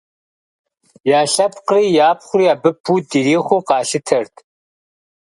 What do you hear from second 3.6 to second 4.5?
къалъытэрт.